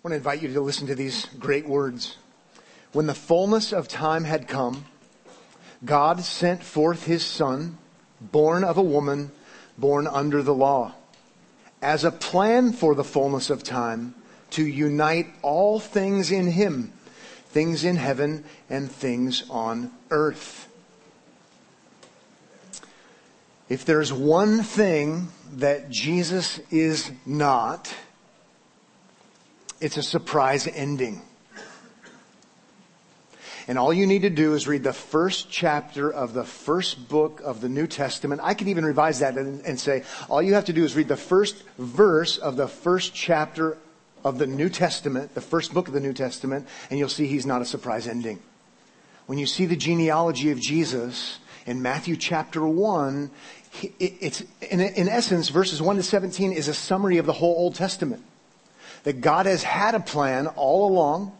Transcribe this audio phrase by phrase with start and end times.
[0.00, 2.16] I want to invite you to listen to these great words.
[2.92, 4.86] When the fullness of time had come,
[5.84, 7.76] God sent forth his son,
[8.18, 9.30] born of a woman,
[9.76, 10.94] born under the law,
[11.82, 14.14] as a plan for the fullness of time
[14.52, 16.94] to unite all things in him,
[17.50, 20.66] things in heaven and things on earth.
[23.68, 27.94] If there's one thing that Jesus is not,
[29.80, 31.22] it's a surprise ending.
[33.68, 37.40] And all you need to do is read the first chapter of the first book
[37.44, 38.40] of the New Testament.
[38.42, 41.08] I can even revise that and, and, say, all you have to do is read
[41.08, 43.78] the first verse of the first chapter
[44.24, 47.46] of the New Testament, the first book of the New Testament, and you'll see he's
[47.46, 48.40] not a surprise ending.
[49.26, 53.30] When you see the genealogy of Jesus in Matthew chapter 1,
[54.00, 57.76] it's, in, in essence, verses 1 to 17 is a summary of the whole Old
[57.76, 58.24] Testament
[59.04, 61.32] that God has had a plan all along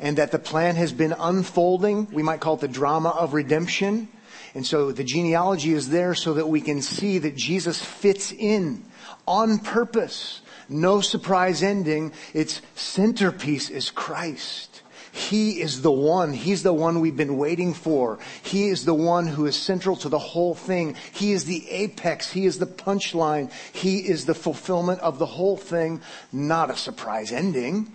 [0.00, 2.08] and that the plan has been unfolding.
[2.12, 4.08] We might call it the drama of redemption.
[4.54, 8.84] And so the genealogy is there so that we can see that Jesus fits in
[9.26, 10.40] on purpose.
[10.68, 12.12] No surprise ending.
[12.34, 14.77] Its centerpiece is Christ.
[15.18, 16.32] He is the one.
[16.32, 18.20] He's the one we've been waiting for.
[18.42, 20.94] He is the one who is central to the whole thing.
[21.12, 22.30] He is the apex.
[22.30, 23.50] He is the punchline.
[23.72, 26.00] He is the fulfillment of the whole thing.
[26.32, 27.94] Not a surprise ending.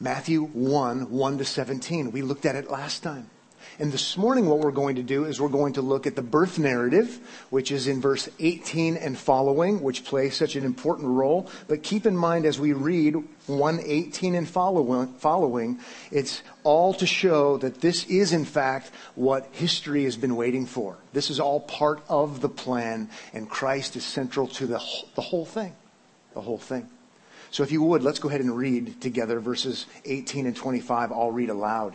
[0.00, 2.10] Matthew 1, 1 to 17.
[2.10, 3.30] We looked at it last time.
[3.78, 6.22] And this morning what we're going to do is we're going to look at the
[6.22, 7.18] birth narrative,
[7.50, 11.48] which is in verse 18 and following, which plays such an important role.
[11.68, 17.80] But keep in mind as we read 118 and following, it's all to show that
[17.80, 20.96] this is in fact what history has been waiting for.
[21.12, 24.80] This is all part of the plan and Christ is central to the,
[25.14, 25.74] the whole thing.
[26.34, 26.88] The whole thing.
[27.50, 31.12] So if you would, let's go ahead and read together verses 18 and 25.
[31.12, 31.94] I'll read aloud.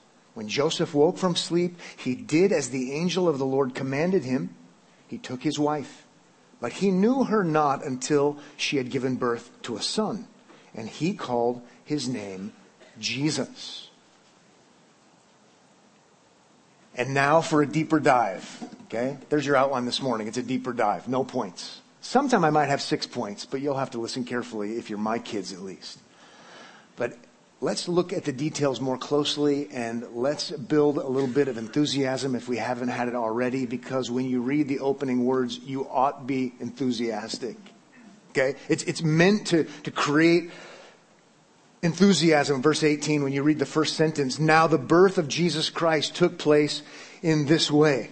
[0.33, 4.55] When Joseph woke from sleep, he did as the angel of the Lord commanded him.
[5.07, 6.05] He took his wife,
[6.61, 10.27] but he knew her not until she had given birth to a son,
[10.73, 12.53] and he called his name
[12.97, 13.89] Jesus.
[16.95, 18.63] And now for a deeper dive.
[18.85, 19.17] Okay?
[19.29, 20.27] There's your outline this morning.
[20.27, 21.07] It's a deeper dive.
[21.07, 21.81] No points.
[22.01, 25.19] Sometime I might have six points, but you'll have to listen carefully if you're my
[25.19, 25.99] kids at least.
[26.95, 27.17] But
[27.61, 32.35] let's look at the details more closely and let's build a little bit of enthusiasm
[32.35, 36.25] if we haven't had it already because when you read the opening words, you ought
[36.25, 37.55] be enthusiastic.
[38.31, 38.55] Okay?
[38.67, 40.49] It's, it's meant to, to create
[41.83, 42.63] enthusiasm.
[42.63, 46.39] Verse 18, when you read the first sentence, now the birth of Jesus Christ took
[46.39, 46.81] place
[47.21, 48.09] in this way.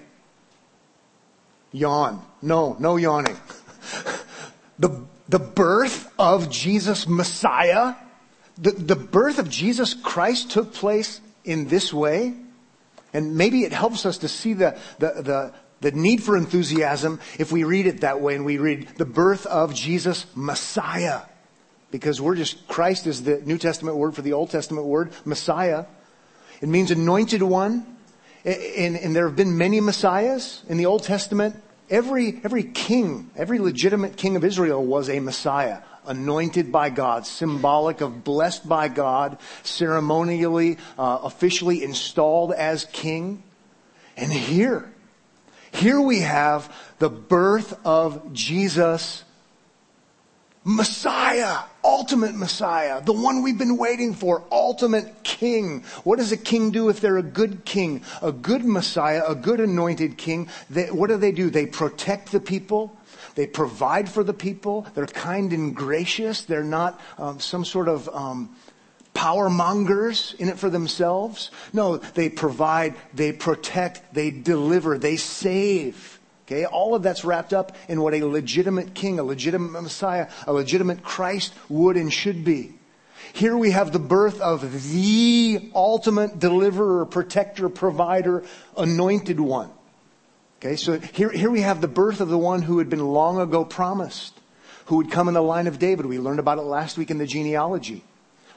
[1.72, 2.24] Yawn.
[2.44, 3.38] No, no yawning.
[4.80, 7.96] the, the birth of Jesus Messiah
[8.60, 12.36] the, the birth of Jesus Christ took place in this way.
[13.14, 17.52] And maybe it helps us to see the, the, the, the need for enthusiasm if
[17.52, 21.22] we read it that way and we read the birth of Jesus Messiah.
[21.92, 25.86] Because we're just, Christ is the New Testament word for the Old Testament word, Messiah.
[26.62, 27.98] It means anointed one.
[28.46, 31.56] And, and there have been many Messiahs in the Old Testament.
[31.90, 35.80] Every, every king, every legitimate king of Israel was a Messiah
[36.10, 43.44] anointed by God, symbolic of blessed by God, ceremonially, uh, officially installed as king.
[44.18, 44.92] And here,
[45.72, 49.24] here we have the birth of Jesus
[50.66, 55.84] Messiah, ultimate Messiah, the one we've been waiting for, ultimate king.
[56.04, 59.62] What does a king do if they're a good king, a good Messiah, a good
[59.62, 60.50] anointed king?
[60.70, 61.50] They, what do they do?
[61.50, 62.96] They protect the people.
[63.36, 64.88] They provide for the people.
[64.94, 66.42] They're kind and gracious.
[66.42, 68.56] They're not um, some sort of um,
[69.14, 71.52] power mongers in it for themselves.
[71.74, 76.20] No, they provide, they protect, they deliver, they save.
[76.48, 80.54] Okay, all of that's wrapped up in what a legitimate king, a legitimate Messiah, a
[80.54, 82.74] legitimate Christ would and should be.
[83.34, 88.44] Here we have the birth of the ultimate deliverer, protector, provider,
[88.76, 89.70] anointed one.
[90.60, 93.40] Okay, so here, here we have the birth of the one who had been long
[93.40, 94.38] ago promised,
[94.88, 96.06] who would come in the line of David.
[96.06, 98.04] We learned about it last week in the genealogy.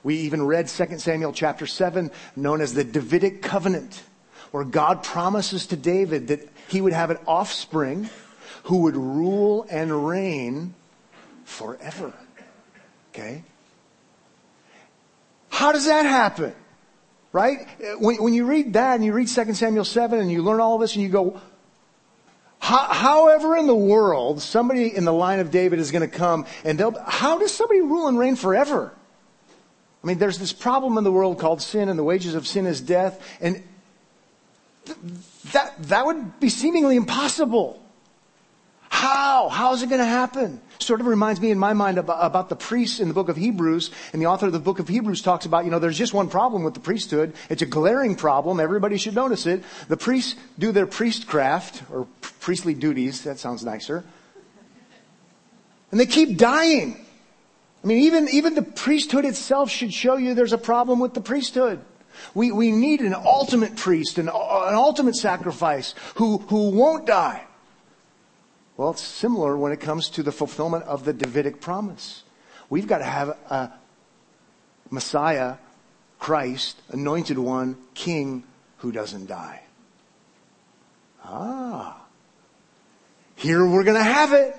[0.02, 4.02] We even read 2 Samuel chapter 7, known as the Davidic covenant,
[4.50, 8.10] where God promises to David that he would have an offspring
[8.64, 10.74] who would rule and reign
[11.44, 12.12] forever.
[13.12, 13.44] Okay?
[15.50, 16.52] How does that happen?
[17.30, 17.68] Right?
[18.00, 20.74] When, when you read that and you read 2 Samuel 7 and you learn all
[20.74, 21.40] of this and you go,
[22.62, 26.78] however in the world somebody in the line of David is going to come and
[26.78, 28.92] they'll, how does somebody rule and reign forever?
[30.02, 32.66] I mean, there's this problem in the world called sin and the wages of sin
[32.66, 33.62] is death and
[35.52, 37.82] that, that would be seemingly impossible.
[39.02, 39.48] How?
[39.48, 40.60] How is it going to happen?
[40.78, 43.36] Sort of reminds me in my mind about, about, the priests in the book of
[43.36, 43.90] Hebrews.
[44.12, 46.28] And the author of the book of Hebrews talks about, you know, there's just one
[46.28, 47.34] problem with the priesthood.
[47.50, 48.60] It's a glaring problem.
[48.60, 49.64] Everybody should notice it.
[49.88, 53.24] The priests do their priestcraft or priestly duties.
[53.24, 54.04] That sounds nicer.
[55.90, 57.04] And they keep dying.
[57.82, 61.20] I mean, even, even the priesthood itself should show you there's a problem with the
[61.20, 61.80] priesthood.
[62.34, 67.46] We, we need an ultimate priest, an, an ultimate sacrifice who, who won't die.
[68.76, 72.24] Well, it's similar when it comes to the fulfillment of the Davidic promise.
[72.70, 73.72] We've got to have a
[74.90, 75.56] Messiah,
[76.18, 78.44] Christ, anointed one, king
[78.78, 79.62] who doesn't die.
[81.24, 82.00] Ah.
[83.36, 84.56] Here we're going to have it.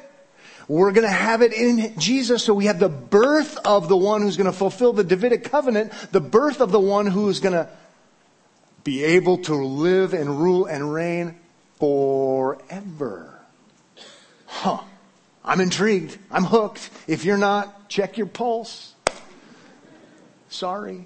[0.68, 2.44] We're going to have it in Jesus.
[2.44, 5.92] So we have the birth of the one who's going to fulfill the Davidic covenant,
[6.12, 7.70] the birth of the one who's going to
[8.84, 11.40] be able to live and rule and reign
[11.80, 13.33] forever.
[14.54, 14.80] Huh.
[15.44, 16.18] I'm intrigued.
[16.32, 16.90] I'm hooked.
[17.08, 18.94] If you're not, check your pulse.
[20.48, 21.06] Sorry.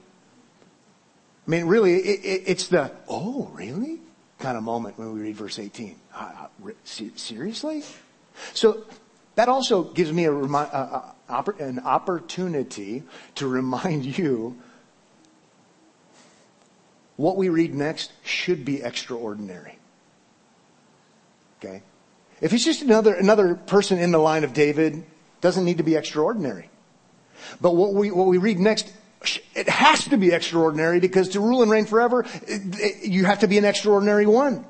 [1.48, 4.02] I mean, really, it, it, it's the, oh, really?
[4.40, 5.96] kind of moment when we read verse 18.
[6.14, 7.84] Uh, uh seriously?
[8.54, 8.84] So
[9.36, 11.16] that also gives me a, a,
[11.60, 13.04] an opportunity
[13.36, 14.58] to remind you
[17.16, 19.80] what we read next should be extraordinary.
[21.58, 21.82] Okay?
[22.42, 25.04] If it's just another, another person in the line of David,
[25.42, 26.70] doesn't need to be extraordinary.
[27.62, 28.92] But what we, what we read next,
[29.56, 33.40] it has to be extraordinary because to rule and reign forever, it, it, you have
[33.40, 34.66] to be an extraordinary one.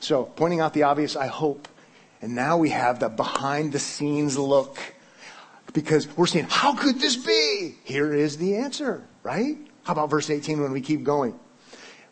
[0.00, 1.68] So, pointing out the obvious, I hope
[2.22, 4.78] and now we have the behind the scenes look
[5.72, 7.74] because we're saying, how could this be?
[7.82, 9.58] Here is the answer, right?
[9.82, 11.38] How about verse 18 when we keep going?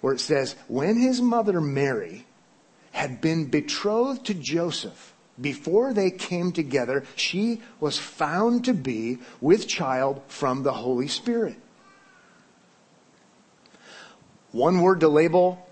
[0.00, 2.26] Where it says, when his mother Mary
[2.90, 9.66] had been betrothed to Joseph, before they came together, she was found to be with
[9.66, 11.56] child from the Holy Spirit.
[14.52, 15.66] One word to label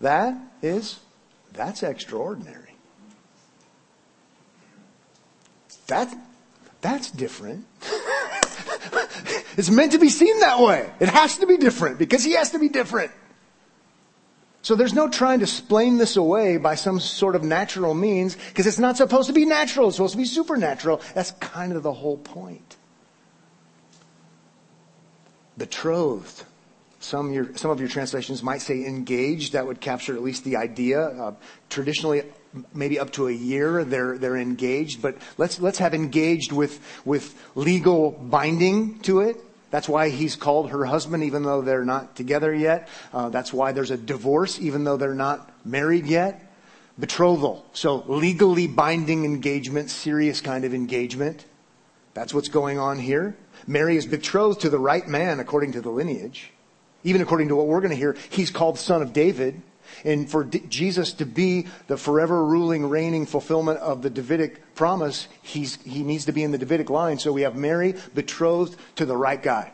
[0.00, 0.98] that is,
[1.52, 2.74] that's extraordinary.
[5.86, 6.14] That,
[6.80, 7.64] that's different.
[9.56, 10.90] it's meant to be seen that way.
[11.00, 13.12] It has to be different because he has to be different.
[14.66, 18.66] So there's no trying to explain this away by some sort of natural means because
[18.66, 19.86] it's not supposed to be natural.
[19.86, 21.00] It's supposed to be supernatural.
[21.14, 22.76] That's kind of the whole point.
[25.56, 26.42] Betrothed.
[26.98, 29.52] Some, your, some of your translations might say engaged.
[29.52, 31.00] That would capture at least the idea.
[31.00, 31.34] Uh,
[31.70, 32.24] traditionally,
[32.74, 37.40] maybe up to a year they're, they're engaged, but let's, let's have engaged with, with
[37.54, 39.36] legal binding to it.
[39.70, 42.88] That's why he's called her husband even though they're not together yet.
[43.12, 46.42] Uh, that's why there's a divorce even though they're not married yet.
[46.98, 47.66] Betrothal.
[47.72, 51.44] So legally binding engagement, serious kind of engagement.
[52.14, 53.36] That's what's going on here.
[53.66, 56.52] Mary is betrothed to the right man according to the lineage.
[57.04, 59.60] Even according to what we're going to hear, he's called son of David.
[60.04, 65.28] And for D- Jesus to be the forever ruling, reigning fulfillment of the Davidic promise,
[65.42, 67.18] he's, he needs to be in the Davidic line.
[67.18, 69.72] So we have Mary betrothed to the right guy.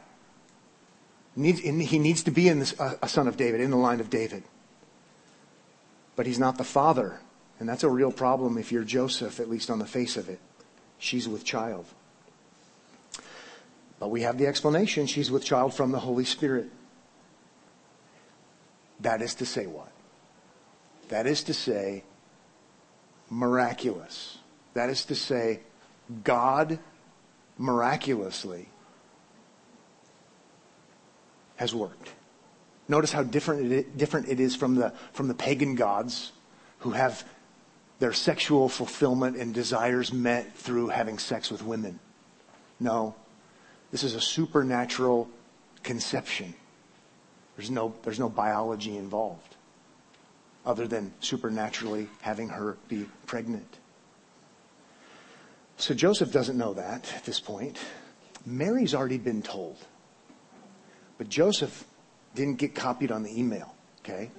[1.36, 4.44] he needs to be in this, a son of David, in the line of David.
[6.16, 7.20] But he's not the father.
[7.60, 10.40] And that's a real problem if you're Joseph, at least on the face of it.
[10.98, 11.86] She's with child.
[14.00, 15.06] But we have the explanation.
[15.06, 16.70] She's with child from the Holy Spirit.
[18.98, 19.91] That is to say what?
[21.12, 22.04] That is to say,
[23.28, 24.38] miraculous.
[24.72, 25.60] That is to say,
[26.24, 26.78] God
[27.58, 28.70] miraculously
[31.56, 32.08] has worked.
[32.88, 36.32] Notice how different it, different it is from the, from the pagan gods
[36.78, 37.28] who have
[37.98, 42.00] their sexual fulfillment and desires met through having sex with women.
[42.80, 43.14] No,
[43.90, 45.28] this is a supernatural
[45.82, 46.54] conception.
[47.58, 49.56] There's no, there's no biology involved
[50.64, 53.78] other than supernaturally having her be pregnant.
[55.76, 57.78] So Joseph doesn't know that at this point.
[58.46, 59.78] Mary's already been told.
[61.18, 61.84] But Joseph
[62.34, 64.30] didn't get copied on the email, okay?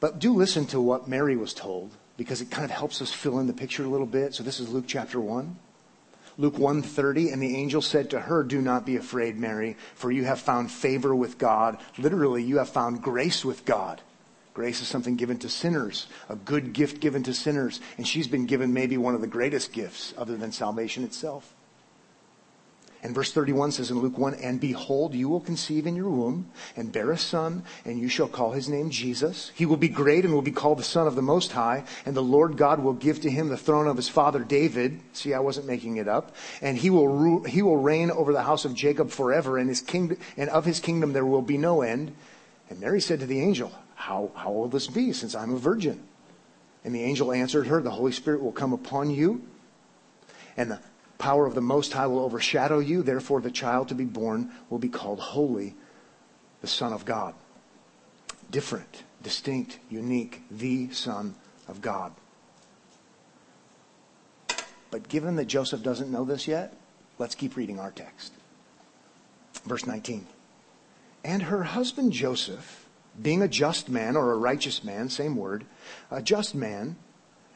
[0.00, 3.38] But do listen to what Mary was told because it kind of helps us fill
[3.38, 4.34] in the picture a little bit.
[4.34, 5.58] So this is Luke chapter 1.
[6.36, 10.24] Luke 1:30 and the angel said to her, "Do not be afraid, Mary, for you
[10.24, 11.78] have found favor with God.
[11.98, 14.00] Literally, you have found grace with God."
[14.58, 18.44] Grace is something given to sinners, a good gift given to sinners, and she's been
[18.44, 21.54] given maybe one of the greatest gifts other than salvation itself.
[23.00, 26.50] And verse 31 says in Luke 1, And behold, you will conceive in your womb
[26.74, 29.52] and bear a son, and you shall call his name Jesus.
[29.54, 32.16] He will be great and will be called the Son of the Most High, and
[32.16, 34.98] the Lord God will give to him the throne of his father David.
[35.12, 36.34] See, I wasn't making it up.
[36.60, 39.82] And he will rule, he will reign over the house of Jacob forever, and his
[39.82, 42.10] kingdom, and of his kingdom there will be no end.
[42.68, 46.00] And Mary said to the angel, How, how will this be, since I'm a virgin?
[46.84, 49.42] And the angel answered her, The Holy Spirit will come upon you,
[50.56, 50.80] and the
[51.18, 53.02] power of the Most High will overshadow you.
[53.02, 55.74] Therefore, the child to be born will be called holy,
[56.60, 57.34] the Son of God.
[58.52, 61.34] Different, distinct, unique, the Son
[61.66, 62.12] of God.
[64.92, 66.72] But given that Joseph doesn't know this yet,
[67.18, 68.32] let's keep reading our text.
[69.64, 70.24] Verse 19.
[71.24, 72.77] And her husband Joseph,
[73.20, 75.64] being a just man or a righteous man, same word,
[76.10, 76.96] a just man,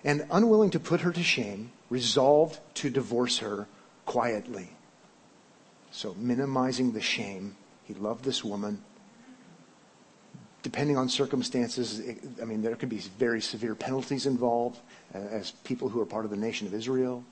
[0.04, 3.66] and unwilling to put her to shame, resolved to divorce her
[4.04, 4.70] quietly.
[5.90, 7.56] So, minimizing the shame.
[7.84, 8.82] He loved this woman.
[10.62, 12.00] Depending on circumstances,
[12.40, 14.80] I mean, there could be very severe penalties involved
[15.14, 17.24] uh, as people who are part of the nation of Israel.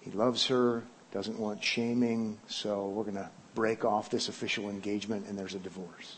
[0.00, 0.82] He loves her,
[1.12, 5.58] doesn't want shaming, so we're going to break off this official engagement and there's a
[5.58, 6.16] divorce.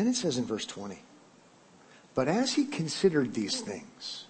[0.00, 0.98] Then it says in verse 20,
[2.14, 4.24] but as he considered these things,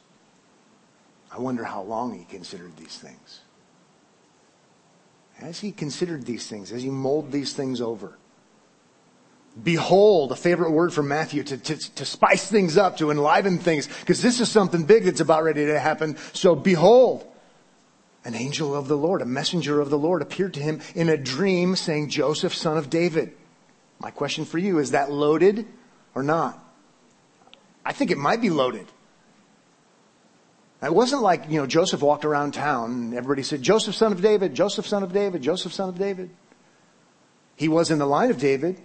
[1.31, 3.43] I wonder how long he considered these things.
[5.39, 8.19] As he considered these things, as he mulled these things over,
[9.63, 13.87] behold, a favorite word from Matthew to, to, to spice things up, to enliven things,
[14.01, 16.17] because this is something big that's about ready to happen.
[16.33, 17.25] So behold,
[18.25, 21.17] an angel of the Lord, a messenger of the Lord appeared to him in a
[21.17, 23.37] dream saying, Joseph, son of David,
[24.01, 25.67] my question for you, is that loaded
[26.15, 26.59] or not?
[27.85, 28.87] I think it might be loaded.
[30.83, 34.23] It wasn't like, you know, Joseph walked around town and everybody said, Joseph, son of
[34.23, 36.31] David, Joseph, son of David, Joseph, son of David.
[37.57, 38.81] He was in the line of David.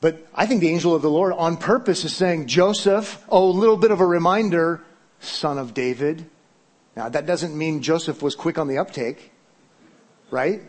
[0.00, 3.52] But I think the angel of the Lord on purpose is saying, Joseph, oh, a
[3.52, 4.82] little bit of a reminder,
[5.20, 6.28] son of David.
[6.96, 9.30] Now that doesn't mean Joseph was quick on the uptake,
[10.30, 10.62] right?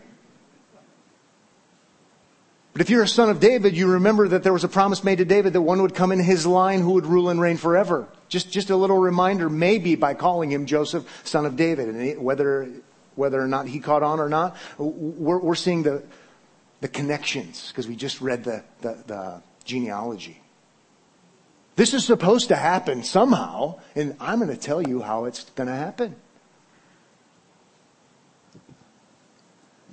[2.74, 5.18] But if you're a son of David, you remember that there was a promise made
[5.18, 8.08] to David that one would come in his line who would rule and reign forever.
[8.30, 11.90] Just, just a little reminder, maybe by calling him Joseph, son of David.
[11.90, 12.70] And whether,
[13.16, 16.02] whether or not he caught on or not, we're, we're seeing the,
[16.80, 20.42] the connections because we just read the, the, the genealogy.
[21.76, 25.68] This is supposed to happen somehow, and I'm going to tell you how it's going
[25.68, 26.16] to happen.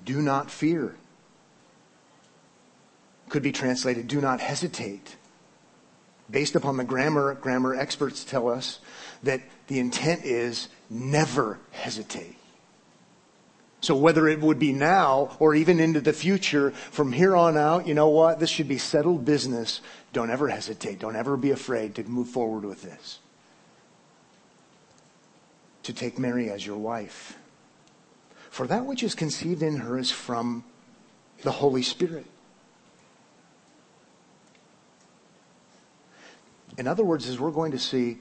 [0.05, 0.95] Do not fear
[3.31, 5.17] could be translated, do not hesitate.
[6.31, 8.81] Based upon the grammar, grammar experts tell us
[9.23, 12.37] that the intent is never hesitate.
[13.81, 17.87] So whether it would be now or even into the future, from here on out,
[17.87, 18.41] you know what?
[18.41, 19.81] This should be settled business.
[20.13, 20.99] Don't ever hesitate.
[20.99, 23.21] Don't ever be afraid to move forward with this.
[25.85, 27.39] To take Mary as your wife.
[28.51, 30.65] For that which is conceived in her is from
[31.43, 32.27] the Holy Spirit.
[36.79, 38.19] In other words, as we're going to see,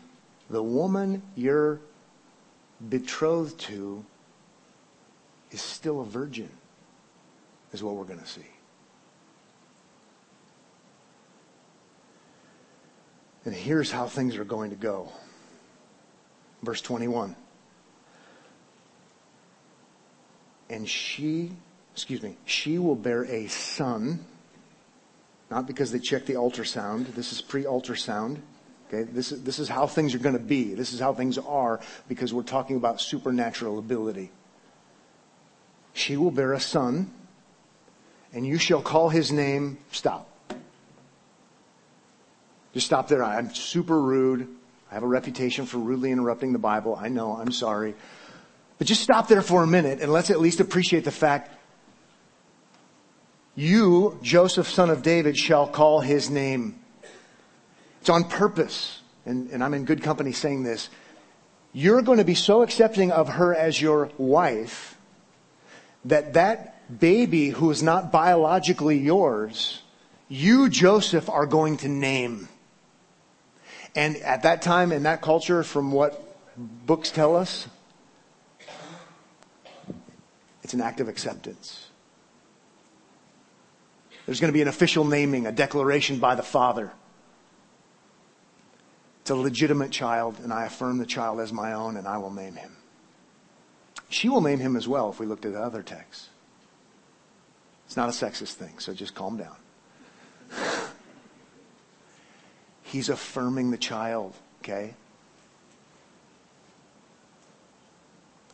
[0.50, 1.80] the woman you're
[2.90, 4.04] betrothed to
[5.52, 6.50] is still a virgin,
[7.72, 8.42] is what we're going to see.
[13.46, 15.10] And here's how things are going to go.
[16.64, 17.36] Verse 21.
[20.70, 21.52] And she,
[21.94, 24.26] excuse me, she will bear a son
[25.50, 27.13] not because they checked the ultrasound.
[27.16, 28.39] This is pre-ultrasound.
[28.88, 30.74] Okay, this is, this is how things are going to be.
[30.74, 34.32] This is how things are because we're talking about supernatural ability.
[35.94, 37.12] She will bear a son,
[38.34, 39.77] and you shall call his name.
[39.92, 40.30] Stop.
[42.74, 43.24] Just stop there.
[43.24, 44.48] I'm super rude.
[44.92, 46.96] I have a reputation for rudely interrupting the Bible.
[46.96, 47.36] I know.
[47.36, 47.96] I'm sorry.
[48.77, 51.57] But just stop there for a minute and let's at least appreciate the fact
[53.58, 56.80] you, Joseph, son of David, shall call his name.
[58.00, 59.02] It's on purpose.
[59.26, 60.90] And, and I'm in good company saying this.
[61.74, 64.96] You're going to be so accepting of her as your wife
[66.06, 69.82] that that baby who is not biologically yours,
[70.30, 72.48] you, Joseph, are going to name.
[73.96, 76.24] And at that time in that culture, from what
[76.56, 77.68] books tell us,
[80.62, 81.87] it's an act of acceptance.
[84.28, 86.92] There's going to be an official naming, a declaration by the father.
[89.22, 92.34] It's a legitimate child, and I affirm the child as my own, and I will
[92.34, 92.76] name him.
[94.10, 96.28] She will name him as well if we looked at the other texts.
[97.86, 99.56] It's not a sexist thing, so just calm down.
[102.84, 104.94] He's affirming the child, okay?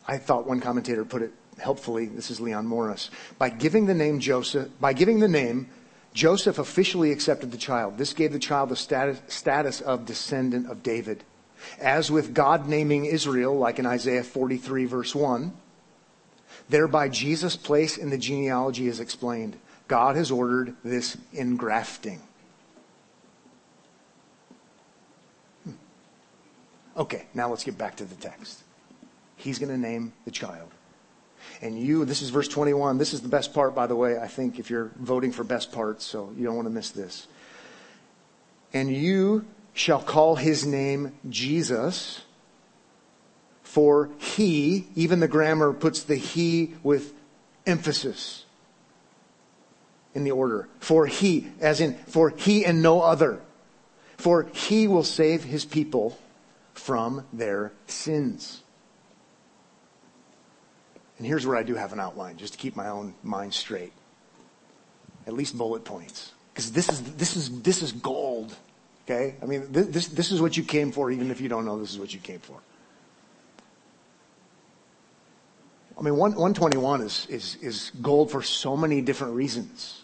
[0.06, 4.20] I thought one commentator put it helpfully, this is Leon Morris, by giving the name
[4.20, 5.68] Joseph, by giving the name,
[6.12, 7.98] Joseph officially accepted the child.
[7.98, 11.24] This gave the child the status, status of descendant of David.
[11.80, 15.52] As with God naming Israel, like in Isaiah 43 verse 1,
[16.68, 19.56] thereby Jesus' place in the genealogy is explained.
[19.88, 22.20] God has ordered this engrafting.
[25.64, 25.72] Hmm.
[26.96, 28.62] Okay, now let's get back to the text.
[29.36, 30.73] He's going to name the child.
[31.62, 32.98] And you, this is verse 21.
[32.98, 35.72] This is the best part, by the way, I think, if you're voting for best
[35.72, 37.26] parts, so you don't want to miss this.
[38.72, 42.22] And you shall call his name Jesus,
[43.62, 47.12] for he, even the grammar puts the he with
[47.66, 48.44] emphasis
[50.14, 50.68] in the order.
[50.80, 53.40] For he, as in, for he and no other.
[54.16, 56.18] For he will save his people
[56.72, 58.62] from their sins.
[61.24, 63.94] And here's where I do have an outline, just to keep my own mind straight.
[65.26, 66.34] At least bullet points.
[66.52, 68.54] Because this is, this is, this is gold.
[69.06, 69.34] Okay?
[69.42, 71.92] I mean, this, this, is what you came for, even if you don't know this
[71.92, 72.60] is what you came for.
[75.98, 80.02] I mean, 121 is, is, is gold for so many different reasons.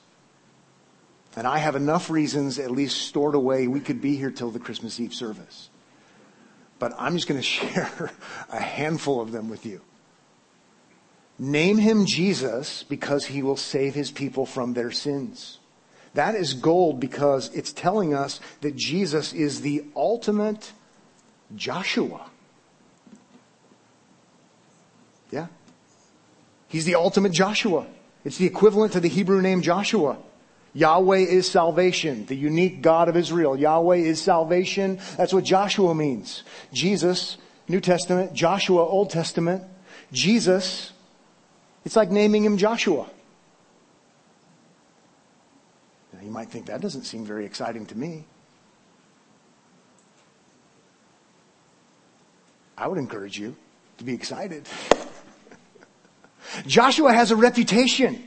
[1.37, 4.59] And I have enough reasons, at least stored away, we could be here till the
[4.59, 5.68] Christmas Eve service.
[6.78, 8.11] But I'm just going to share
[8.50, 9.83] a handful of them with you.
[11.42, 15.59] Name him Jesus because he will save his people from their sins.
[16.12, 20.72] That is gold because it's telling us that Jesus is the ultimate
[21.57, 22.29] Joshua.
[25.31, 25.46] Yeah.
[26.68, 27.87] He's the ultimate Joshua.
[28.22, 30.18] It's the equivalent to the Hebrew name Joshua.
[30.74, 33.57] Yahweh is salvation, the unique God of Israel.
[33.57, 35.00] Yahweh is salvation.
[35.16, 36.42] That's what Joshua means.
[36.74, 39.64] Jesus, New Testament, Joshua, Old Testament.
[40.12, 40.92] Jesus
[41.84, 43.08] it's like naming him Joshua.
[46.12, 48.24] Now, you might think that doesn't seem very exciting to me.
[52.76, 53.56] I would encourage you
[53.98, 54.66] to be excited.
[56.66, 58.24] Joshua has a reputation.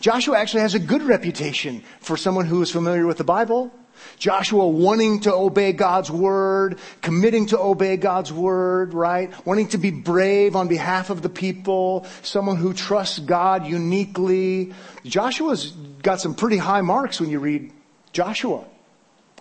[0.00, 3.72] Joshua actually has a good reputation for someone who is familiar with the Bible.
[4.18, 9.30] Joshua wanting to obey God's word, committing to obey God's word, right?
[9.46, 14.72] Wanting to be brave on behalf of the people, someone who trusts God uniquely.
[15.04, 17.72] Joshua's got some pretty high marks when you read
[18.12, 18.64] Joshua.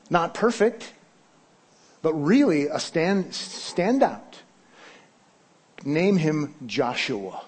[0.10, 0.92] Not perfect,
[2.02, 4.22] but really a stand, standout.
[5.86, 7.42] Name him Joshua.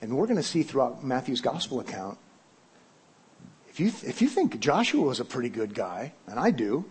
[0.00, 2.18] And we're going to see throughout Matthew's gospel account
[3.72, 6.84] if you, if you think Joshua was a pretty good guy, and I do,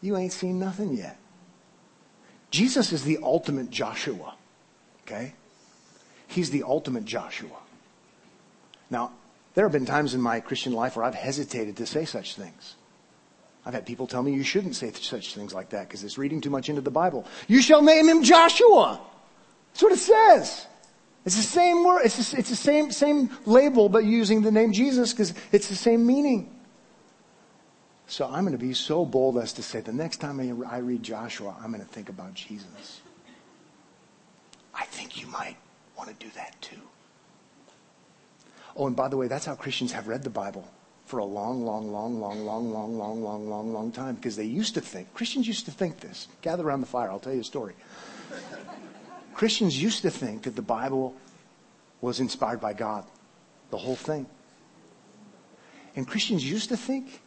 [0.00, 1.18] you ain't seen nothing yet.
[2.52, 4.34] Jesus is the ultimate Joshua.
[5.02, 5.34] Okay?
[6.28, 7.56] He's the ultimate Joshua.
[8.88, 9.12] Now,
[9.54, 12.76] there have been times in my Christian life where I've hesitated to say such things.
[13.66, 16.40] I've had people tell me you shouldn't say such things like that because it's reading
[16.40, 17.26] too much into the Bible.
[17.48, 19.00] You shall name him Joshua.
[19.72, 20.66] That's what it says.
[21.24, 22.02] It's the same word.
[22.04, 25.76] It's the, it's the same, same label, but using the name Jesus because it's the
[25.76, 26.56] same meaning.
[28.06, 31.02] So I'm going to be so bold as to say the next time I read
[31.02, 33.02] Joshua, I'm going to think about Jesus.
[34.74, 35.56] I think you might
[35.96, 36.80] want to do that too.
[38.76, 40.68] Oh, and by the way, that's how Christians have read the Bible
[41.04, 44.44] for a long, long, long, long, long, long, long, long, long, long time because they
[44.44, 46.28] used to think, Christians used to think this.
[46.40, 47.74] Gather around the fire, I'll tell you a story.
[49.40, 51.16] Christians used to think that the Bible
[52.02, 53.06] was inspired by God,
[53.70, 54.26] the whole thing.
[55.96, 57.22] And Christians used to think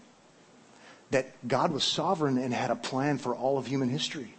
[1.09, 4.35] that God was sovereign and had a plan for all of human history.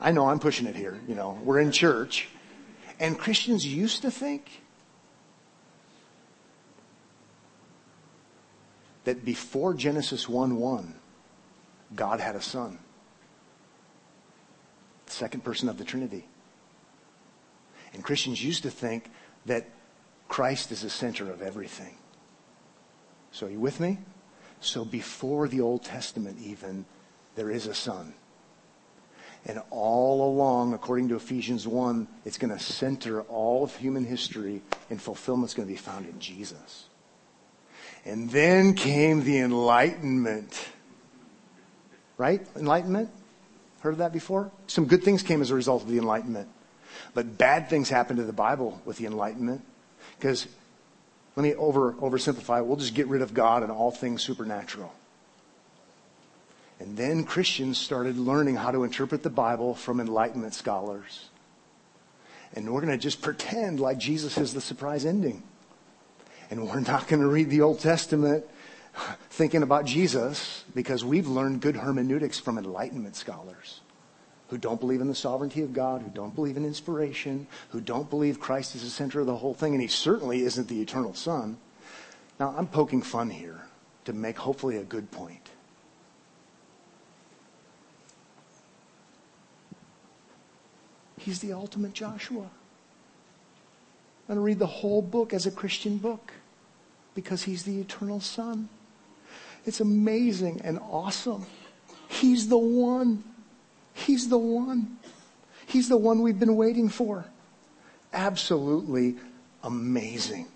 [0.00, 2.28] I know I'm pushing it here, you know, we're in church.
[3.00, 4.62] And Christians used to think
[9.02, 10.94] that before Genesis 1 1,
[11.96, 12.78] God had a son.
[15.06, 16.26] The second person of the Trinity.
[17.94, 19.10] And Christians used to think
[19.46, 19.68] that
[20.28, 21.96] Christ is the center of everything.
[23.30, 23.98] So, are you with me?
[24.60, 26.84] So, before the Old Testament, even,
[27.36, 28.14] there is a son.
[29.44, 34.60] And all along, according to Ephesians 1, it's going to center all of human history,
[34.90, 36.86] and fulfillment's going to be found in Jesus.
[38.04, 40.68] And then came the Enlightenment.
[42.16, 42.44] Right?
[42.56, 43.10] Enlightenment?
[43.80, 44.50] Heard of that before?
[44.66, 46.48] Some good things came as a result of the Enlightenment.
[47.14, 49.62] But bad things happened to the Bible with the Enlightenment.
[50.18, 50.46] Because,
[51.36, 52.66] let me over, oversimplify it.
[52.66, 54.92] We'll just get rid of God and all things supernatural.
[56.78, 61.28] And then Christians started learning how to interpret the Bible from Enlightenment scholars.
[62.54, 65.42] And we're going to just pretend like Jesus is the surprise ending.
[66.50, 68.44] And we're not going to read the Old Testament
[69.30, 73.80] thinking about Jesus because we've learned good hermeneutics from Enlightenment scholars
[74.48, 78.08] who don't believe in the sovereignty of God, who don't believe in inspiration, who don't
[78.08, 81.14] believe Christ is the center of the whole thing, and he certainly isn't the eternal
[81.14, 81.56] Son.
[82.38, 83.62] Now, I'm poking fun here
[84.04, 85.50] to make hopefully a good point.
[91.18, 92.42] He's the ultimate Joshua.
[94.28, 96.32] I'm going to read the whole book as a Christian book
[97.16, 98.68] because he's the eternal Son.
[99.66, 101.44] It's amazing and awesome.
[102.08, 103.24] He's the one.
[103.94, 104.98] He's the one.
[105.66, 107.24] He's the one we've been waiting for.
[108.12, 109.16] Absolutely
[109.62, 110.46] amazing.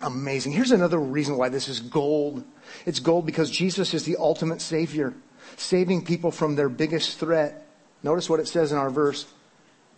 [0.00, 0.52] Amazing.
[0.52, 2.44] Here's another reason why this is gold.
[2.84, 5.14] It's gold because Jesus is the ultimate Savior,
[5.56, 7.66] saving people from their biggest threat.
[8.02, 9.26] Notice what it says in our verse.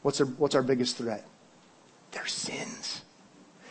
[0.03, 1.27] What's our, what's our biggest threat?
[2.15, 3.03] their sins.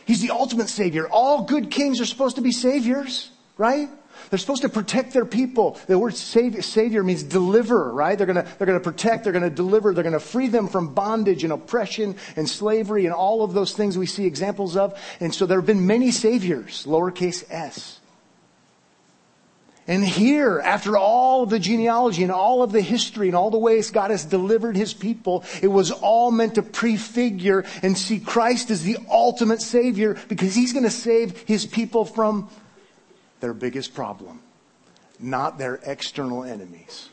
[0.06, 1.08] He's the ultimate savior.
[1.08, 3.90] All good kings are supposed to be saviors, right?
[4.30, 5.80] They're supposed to protect their people.
[5.88, 8.18] The word savior, savior means deliver, right?
[8.18, 11.54] They're gonna, they're gonna protect, they're gonna deliver, they're gonna free them from bondage and
[11.54, 15.00] oppression and slavery and all of those things we see examples of.
[15.20, 18.00] And so there have been many saviors, lowercase s.
[19.86, 23.92] And here, after all the genealogy and all of the history and all the ways
[23.92, 28.84] God has delivered his people, it was all meant to prefigure and see Christ as
[28.84, 32.50] the ultimate Savior because he's going to save his people from
[33.44, 34.40] their biggest problem,
[35.20, 37.10] not their external enemies.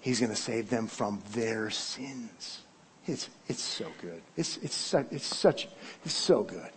[0.00, 2.62] He's going to save them from their sins.
[3.06, 4.22] It's, it's so good.
[4.34, 5.68] It's, it's, it's such,
[6.06, 6.70] it's so good.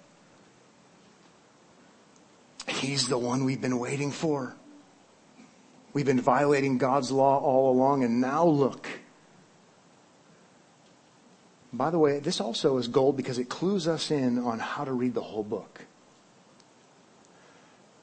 [2.68, 4.58] He's the one we've been waiting for.
[5.94, 8.90] We've been violating God's law all along, and now look.
[11.72, 14.92] By the way, this also is gold because it clues us in on how to
[14.92, 15.86] read the whole book.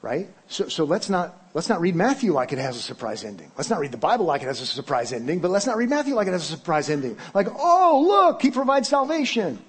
[0.01, 0.29] Right?
[0.47, 3.51] So, so let's not, let's not read Matthew like it has a surprise ending.
[3.57, 5.89] Let's not read the Bible like it has a surprise ending, but let's not read
[5.89, 7.17] Matthew like it has a surprise ending.
[7.33, 9.59] Like, oh, look, he provides salvation.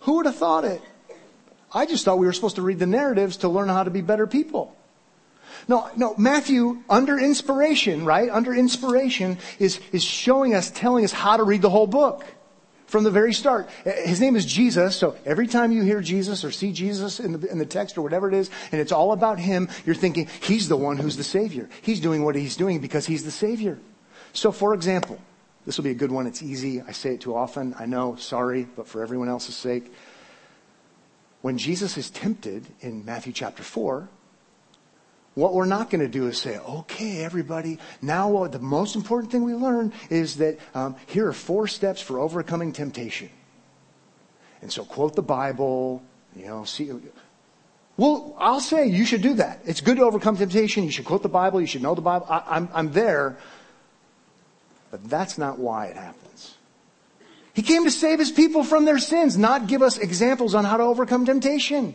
[0.00, 0.82] Who would have thought it?
[1.72, 4.00] I just thought we were supposed to read the narratives to learn how to be
[4.00, 4.76] better people.
[5.68, 8.28] No, no, Matthew, under inspiration, right?
[8.28, 12.24] Under inspiration is, is showing us, telling us how to read the whole book
[12.90, 13.70] from the very start.
[13.84, 17.50] His name is Jesus, so every time you hear Jesus or see Jesus in the,
[17.50, 20.68] in the text or whatever it is, and it's all about Him, you're thinking, He's
[20.68, 21.68] the one who's the Savior.
[21.82, 23.78] He's doing what He's doing because He's the Savior.
[24.32, 25.18] So for example,
[25.64, 26.26] this will be a good one.
[26.26, 26.82] It's easy.
[26.82, 27.76] I say it too often.
[27.78, 29.92] I know, sorry, but for everyone else's sake.
[31.42, 34.08] When Jesus is tempted in Matthew chapter 4,
[35.40, 39.42] what we're not going to do is say, okay, everybody, now the most important thing
[39.42, 43.30] we learn is that um, here are four steps for overcoming temptation.
[44.60, 46.02] And so quote the Bible,
[46.36, 46.92] you know, see.
[47.96, 49.60] Well, I'll say you should do that.
[49.64, 50.84] It's good to overcome temptation.
[50.84, 51.60] You should quote the Bible.
[51.60, 52.26] You should know the Bible.
[52.28, 53.38] I, I'm, I'm there.
[54.90, 56.56] But that's not why it happens.
[57.54, 60.76] He came to save his people from their sins, not give us examples on how
[60.76, 61.94] to overcome temptation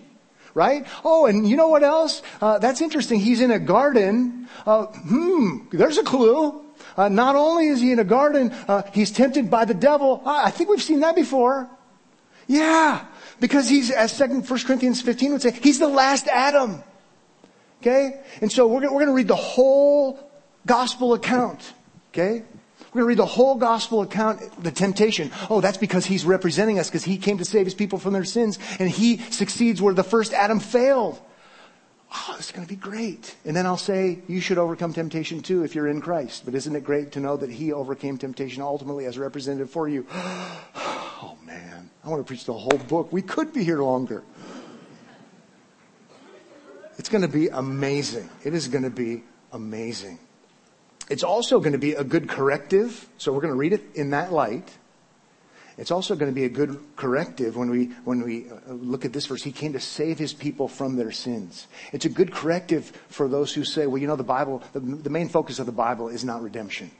[0.55, 0.87] right?
[1.03, 2.23] Oh, and you know what else?
[2.41, 3.19] Uh, that's interesting.
[3.19, 4.47] He's in a garden.
[4.65, 6.63] Uh, hmm, there's a clue.
[6.97, 10.23] Uh, not only is he in a garden, uh, he's tempted by the devil.
[10.25, 11.69] I think we've seen that before.
[12.47, 13.05] Yeah,
[13.39, 16.83] because he's, as second, First Corinthians 15 would say, he's the last Adam.
[17.81, 18.21] Okay?
[18.41, 20.31] And so we're, we're going to read the whole
[20.65, 21.73] gospel account.
[22.13, 22.43] Okay?
[22.95, 25.29] We're going to read the whole gospel account, the temptation.
[25.49, 28.23] Oh, that's because he's representing us because he came to save his people from their
[28.23, 31.19] sins and he succeeds where the first Adam failed.
[32.09, 33.35] Oh, it's going to be great.
[33.43, 36.45] And then I'll say, you should overcome temptation too if you're in Christ.
[36.45, 40.07] But isn't it great to know that he overcame temptation ultimately as representative for you?
[41.17, 43.11] Oh man, I want to preach the whole book.
[43.11, 44.23] We could be here longer.
[46.97, 48.29] It's going to be amazing.
[48.43, 50.19] It is going to be amazing.
[51.09, 53.07] It's also going to be a good corrective.
[53.17, 54.77] So we're going to read it in that light.
[55.77, 59.11] It's also going to be a good corrective when we, when we uh, look at
[59.11, 59.43] this verse.
[59.43, 61.67] He came to save his people from their sins.
[61.91, 65.09] It's a good corrective for those who say, well, you know, the Bible, the, the
[65.09, 66.91] main focus of the Bible is not redemption.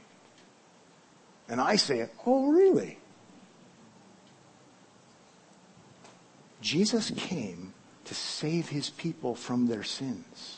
[1.48, 2.98] And I say, oh, really?
[6.60, 7.72] Jesus came
[8.04, 10.55] to save his people from their sins.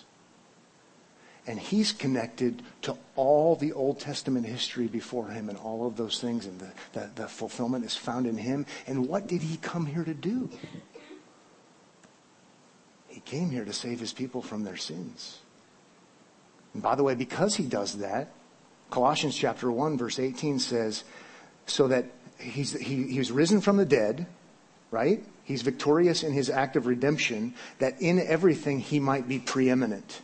[1.48, 6.20] And he's connected to all the Old Testament history before him and all of those
[6.20, 8.66] things, and the, the, the, fulfillment is found in him.
[8.86, 10.50] And what did he come here to do?
[13.08, 15.38] He came here to save his people from their sins.
[16.74, 18.28] And by the way, because he does that,
[18.90, 21.02] Colossians chapter 1, verse 18 says,
[21.64, 22.04] so that
[22.38, 24.26] he's, he, he's risen from the dead,
[24.90, 25.24] right?
[25.44, 30.20] He's victorious in his act of redemption, that in everything he might be preeminent.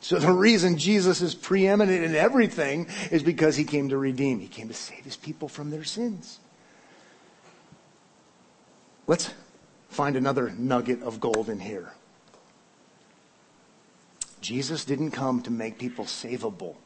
[0.00, 4.38] So the reason Jesus is preeminent in everything is because he came to redeem.
[4.38, 6.38] He came to save his people from their sins.
[9.06, 9.30] Let's
[9.88, 11.92] find another nugget of gold in here.
[14.40, 16.76] Jesus didn't come to make people savable.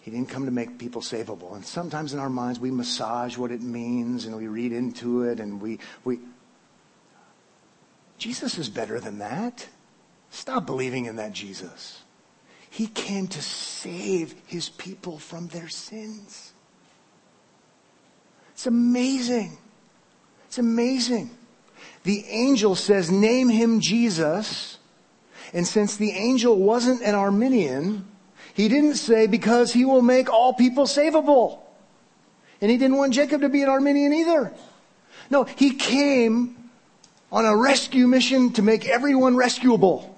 [0.00, 1.54] He didn't come to make people savable.
[1.54, 5.40] And sometimes in our minds we massage what it means and we read into it
[5.40, 6.18] and we, we,
[8.18, 9.66] Jesus is better than that.
[10.30, 12.02] Stop believing in that Jesus.
[12.70, 16.52] He came to save his people from their sins.
[18.52, 19.58] It's amazing.
[20.46, 21.30] It's amazing.
[22.04, 24.78] The angel says, name him Jesus.
[25.52, 28.06] And since the angel wasn't an Arminian,
[28.54, 31.58] he didn't say because he will make all people savable.
[32.60, 34.52] And he didn't want Jacob to be an Arminian either.
[35.28, 36.70] No, he came
[37.32, 40.09] on a rescue mission to make everyone rescuable.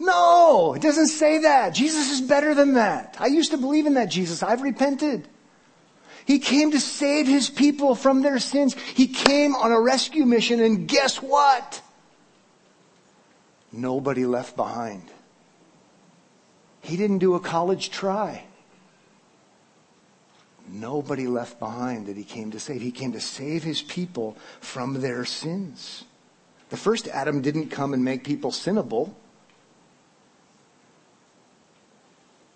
[0.00, 1.74] No, it doesn't say that.
[1.74, 3.16] Jesus is better than that.
[3.20, 4.42] I used to believe in that Jesus.
[4.42, 5.28] I've repented.
[6.24, 8.74] He came to save his people from their sins.
[8.74, 11.82] He came on a rescue mission and guess what?
[13.72, 15.04] Nobody left behind.
[16.80, 18.44] He didn't do a college try.
[20.66, 22.80] Nobody left behind that he came to save.
[22.80, 26.04] He came to save his people from their sins.
[26.70, 29.12] The first Adam didn't come and make people sinnable.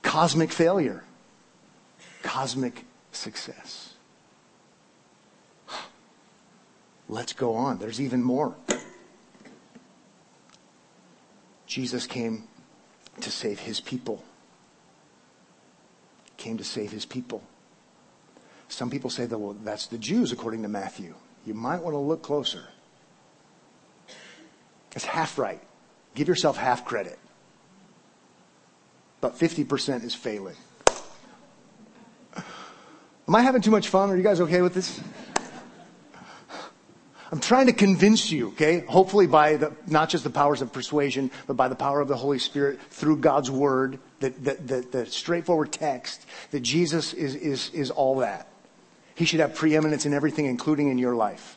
[0.05, 1.03] Cosmic failure.
[2.23, 3.95] Cosmic success.
[7.09, 7.79] Let's go on.
[7.79, 8.55] There's even more.
[11.67, 12.45] Jesus came
[13.21, 14.23] to save his people.
[16.37, 17.43] Came to save his people.
[18.69, 21.15] Some people say that, well, that's the Jews according to Matthew.
[21.45, 22.65] You might want to look closer.
[24.95, 25.61] It's half right.
[26.15, 27.19] Give yourself half credit.
[29.25, 30.55] But 50% is failing.
[32.37, 34.11] Am I having too much fun?
[34.11, 35.01] Are you guys okay with this?
[37.33, 38.81] I'm trying to convince you, okay?
[38.81, 42.19] Hopefully by the, not just the powers of persuasion, but by the power of the
[42.19, 47.91] Holy Spirit through God's Word, the, the, the straightforward text, that Jesus is, is, is
[47.91, 48.49] all that.
[49.15, 51.57] He should have preeminence in everything, including in your life.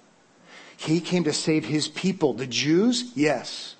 [0.77, 2.31] He came to save his people.
[2.31, 3.11] The Jews?
[3.13, 3.75] Yes.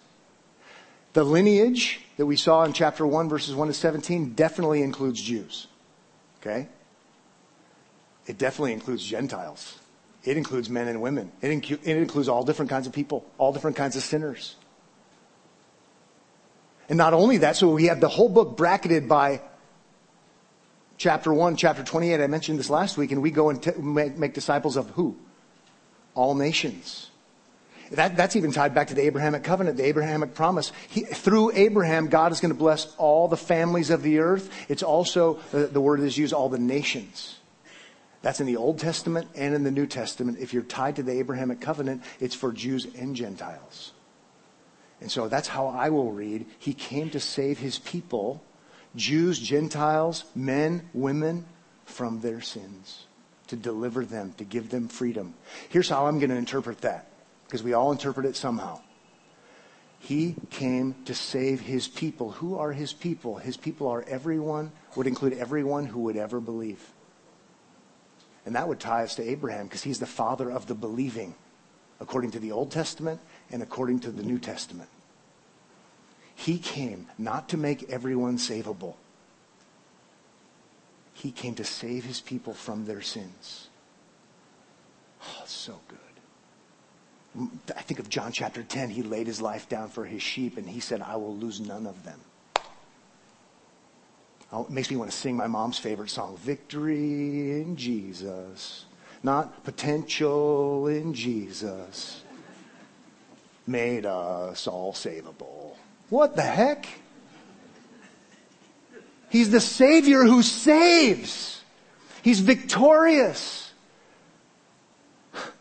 [1.17, 5.65] The lineage that we saw in chapter 1 verses 1 to 17 definitely includes Jews.
[6.39, 6.67] Okay?
[8.27, 9.79] It definitely includes Gentiles.
[10.23, 11.31] It includes men and women.
[11.41, 14.57] It, it includes all different kinds of people, all different kinds of sinners.
[16.87, 19.41] And not only that, so we have the whole book bracketed by
[20.97, 22.21] chapter 1, chapter 28.
[22.21, 25.17] I mentioned this last week, and we go and t- make, make disciples of who?
[26.13, 27.09] All nations.
[27.91, 30.71] That, that's even tied back to the Abrahamic covenant, the Abrahamic promise.
[30.89, 34.49] He, through Abraham, God is going to bless all the families of the earth.
[34.69, 37.37] It's also, the, the word is used, all the nations.
[38.21, 40.39] That's in the Old Testament and in the New Testament.
[40.39, 43.93] If you're tied to the Abrahamic covenant, it's for Jews and Gentiles.
[44.99, 46.45] And so that's how I will read.
[46.57, 48.43] He came to save his people,
[48.95, 51.45] Jews, Gentiles, men, women,
[51.85, 53.05] from their sins,
[53.47, 55.35] to deliver them, to give them freedom.
[55.69, 57.07] Here's how I'm going to interpret that,
[57.47, 58.79] because we all interpret it somehow.
[59.99, 62.31] He came to save his people.
[62.31, 63.37] Who are his people?
[63.37, 66.93] His people are everyone, would include everyone who would ever believe.
[68.45, 71.35] And that would tie us to Abraham because he's the father of the believing,
[71.99, 74.89] according to the Old Testament and according to the New Testament.
[76.35, 78.95] He came not to make everyone savable.
[81.13, 83.69] He came to save his people from their sins.
[85.23, 86.06] Oh, so good.
[87.75, 88.89] I think of John chapter 10.
[88.89, 91.85] He laid his life down for his sheep and he said, I will lose none
[91.85, 92.19] of them.
[94.51, 98.85] Oh, it makes me want to sing my mom's favorite song, Victory in Jesus.
[99.21, 102.23] Not potential in Jesus.
[103.65, 105.75] Made us all savable.
[106.09, 106.87] What the heck?
[109.29, 111.61] He's the Savior who saves.
[112.21, 113.66] He's victorious.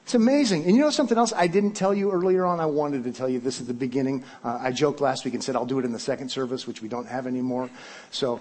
[0.06, 0.66] It's amazing.
[0.66, 2.60] And you know something else I didn't tell you earlier on?
[2.60, 4.22] I wanted to tell you this at the beginning.
[4.44, 6.80] Uh, I joked last week and said I'll do it in the second service, which
[6.80, 7.68] we don't have anymore.
[8.12, 8.40] So,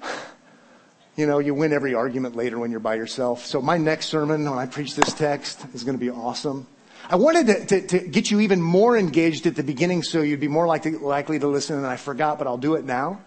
[1.16, 3.44] you know, you win every argument later when you're by yourself.
[3.44, 6.68] So my next sermon, when I preach this text, is going to be awesome.
[7.08, 10.38] I wanted to, to, to, get you even more engaged at the beginning so you'd
[10.38, 13.20] be more likely, likely to listen, and I forgot, but I'll do it now.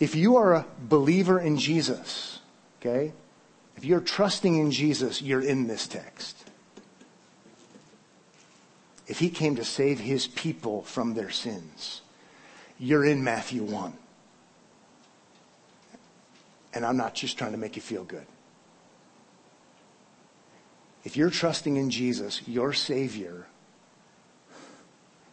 [0.00, 2.40] If you are a believer in Jesus,
[2.80, 3.12] okay,
[3.78, 6.36] if you're trusting in Jesus, you're in this text.
[9.06, 12.02] If he came to save his people from their sins,
[12.80, 13.92] you're in Matthew 1.
[16.74, 18.26] And I'm not just trying to make you feel good.
[21.04, 23.46] If you're trusting in Jesus, your Savior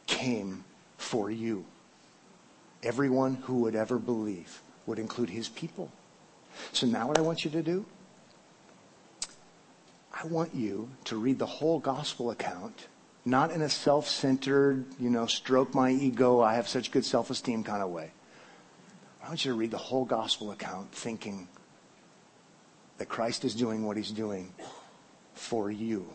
[0.05, 0.65] came
[0.99, 1.65] for you.
[2.83, 5.89] Everyone who would ever believe would include his people.
[6.73, 7.87] So now what I want you to do,
[10.15, 12.87] I want you to read the whole gospel account,
[13.25, 17.83] not in a self-centered, you know, stroke my ego, I have such good self-esteem kind
[17.83, 18.11] of way.
[19.21, 21.49] I want you to read the whole gospel account thinking
[22.97, 24.53] that Christ is doing what he's doing
[25.33, 26.07] for you.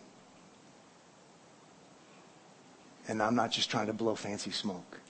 [3.06, 5.00] And I'm not just trying to blow fancy smoke.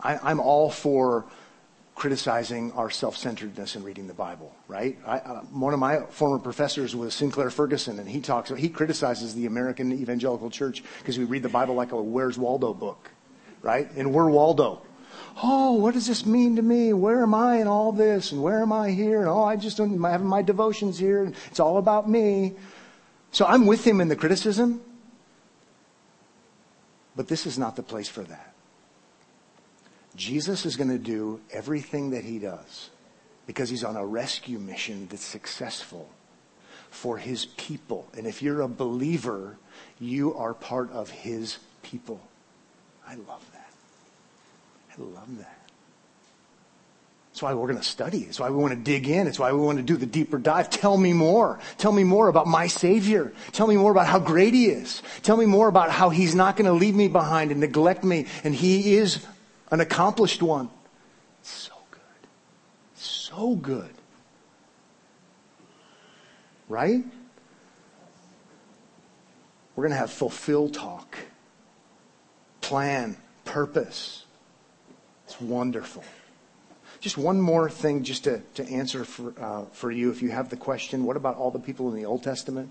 [0.00, 1.26] I, am all for
[1.94, 4.98] criticizing our self-centeredness in reading the Bible, right?
[5.06, 9.34] I, uh, one of my former professors was Sinclair Ferguson, and he talks, he criticizes
[9.34, 13.10] the American evangelical church because we read the Bible like a Where's Waldo book,
[13.62, 13.88] right?
[13.96, 14.82] And we're Waldo.
[15.42, 16.92] Oh, what does this mean to me?
[16.92, 18.32] Where am I in all this?
[18.32, 19.20] And where am I here?
[19.20, 21.24] And oh, I just don't, I'm having my devotions here.
[21.24, 22.54] And it's all about me.
[23.32, 24.80] So I'm with him in the criticism.
[27.16, 28.53] But this is not the place for that.
[30.16, 32.90] Jesus is going to do everything that he does
[33.46, 36.08] because he's on a rescue mission that's successful
[36.90, 38.08] for his people.
[38.16, 39.56] And if you're a believer,
[39.98, 42.20] you are part of his people.
[43.06, 43.70] I love that.
[44.96, 45.58] I love that.
[47.34, 48.22] That's why we're going to study.
[48.22, 49.26] That's why we want to dig in.
[49.26, 50.70] It's why we want to do the deeper dive.
[50.70, 51.58] Tell me more.
[51.78, 53.32] Tell me more about my Savior.
[53.50, 55.02] Tell me more about how great He is.
[55.24, 58.26] Tell me more about how He's not going to leave me behind and neglect me.
[58.44, 59.26] And He is
[59.74, 60.70] an accomplished one.
[61.42, 62.28] So good.
[62.94, 63.90] So good.
[66.68, 67.04] Right?
[69.74, 71.18] We're going to have fulfill talk,
[72.60, 74.24] plan, purpose.
[75.26, 76.04] It's wonderful.
[77.00, 80.48] Just one more thing, just to, to answer for, uh, for you if you have
[80.48, 82.70] the question what about all the people in the Old Testament?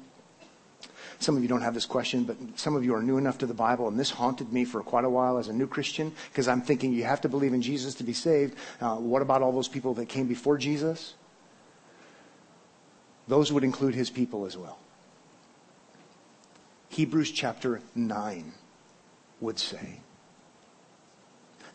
[1.24, 3.46] Some of you don't have this question, but some of you are new enough to
[3.46, 6.50] the Bible, and this haunted me for quite a while as a new Christian because
[6.50, 8.58] I'm thinking you have to believe in Jesus to be saved.
[8.82, 11.14] Uh, what about all those people that came before Jesus?
[13.30, 14.78] Those would include his people as well.
[16.90, 18.52] Hebrews chapter 9
[19.40, 20.02] would say,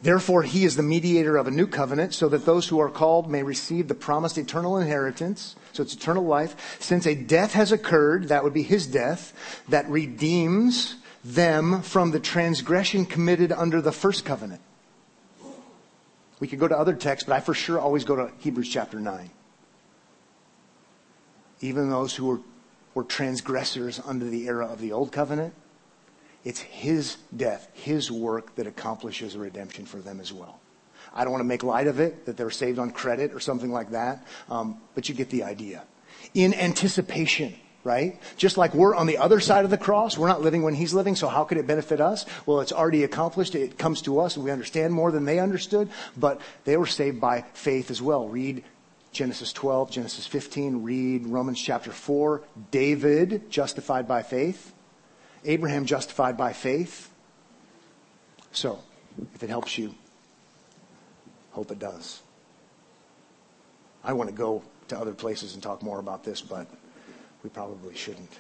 [0.01, 3.31] Therefore, he is the mediator of a new covenant so that those who are called
[3.31, 5.57] may receive the promised eternal inheritance.
[5.73, 6.79] So it's eternal life.
[6.81, 9.33] Since a death has occurred, that would be his death,
[9.69, 14.61] that redeems them from the transgression committed under the first covenant.
[16.39, 19.01] We could go to other texts, but I for sure always go to Hebrews chapter
[19.01, 19.31] 9.
[21.61, 22.41] Even those who were,
[22.95, 25.55] were transgressors under the era of the old covenant,
[26.49, 30.61] it's His death, His work that accomplishes a redemption for them as well.
[31.13, 33.71] I don't want to make light of it, that they're saved on credit or something
[33.71, 35.85] like that, um, but you get the idea.
[36.33, 38.19] In anticipation, right?
[38.39, 40.95] Just like we're on the other side of the cross, we're not living when He's
[40.95, 42.25] living, so how could it benefit us?
[42.47, 43.55] Well, it's already accomplished.
[43.55, 47.21] It comes to us and we understand more than they understood, but they were saved
[47.21, 48.27] by faith as well.
[48.27, 48.65] Read
[49.13, 52.41] Genesis 12, Genesis 15, read Romans chapter 4.
[52.71, 54.73] David, justified by faith.
[55.49, 57.11] Abraham justified by faith.
[58.53, 58.79] So,
[59.35, 59.95] if it helps you,
[61.53, 62.21] hope it does.
[64.05, 66.69] I want to go to other places and talk more about this, but
[67.43, 68.31] we probably shouldn't.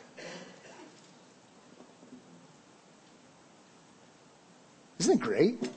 [4.98, 5.70] Isn't it great?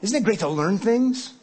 [0.00, 1.34] Isn't it great to learn things?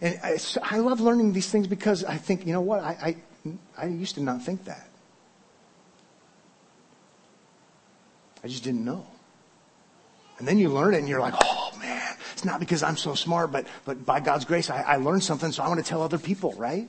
[0.00, 2.82] And I, I love learning these things because I think, you know what?
[2.82, 3.14] I,
[3.46, 3.52] I,
[3.84, 4.89] I used to not think that.
[8.42, 9.06] I just didn't know.
[10.38, 13.14] And then you learn it and you're like, oh man, it's not because I'm so
[13.14, 16.02] smart, but, but by God's grace, I, I learned something, so I want to tell
[16.02, 16.88] other people, right?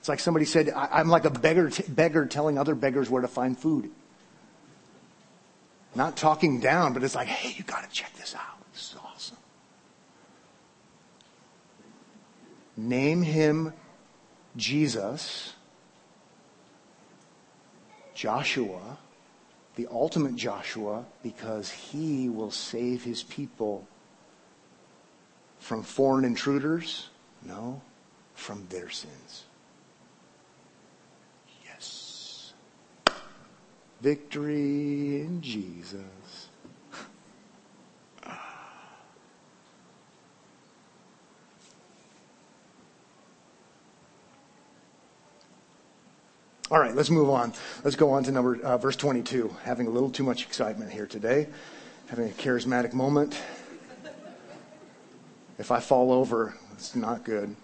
[0.00, 3.22] It's like somebody said, I, am like a beggar, t- beggar telling other beggars where
[3.22, 3.90] to find food.
[5.94, 8.72] Not talking down, but it's like, hey, you got to check this out.
[8.72, 9.36] This is awesome.
[12.76, 13.72] Name him
[14.56, 15.52] Jesus,
[18.14, 18.98] Joshua,
[19.76, 23.86] the ultimate Joshua because he will save his people
[25.58, 27.08] from foreign intruders?
[27.44, 27.80] No,
[28.34, 29.44] from their sins.
[31.64, 32.52] Yes.
[34.00, 36.48] Victory in Jesus.
[46.68, 47.52] All right, let's move on.
[47.84, 49.54] Let's go on to number uh, verse 22.
[49.62, 51.46] Having a little too much excitement here today,
[52.08, 53.40] having a charismatic moment.
[55.58, 57.54] If I fall over, it's not good.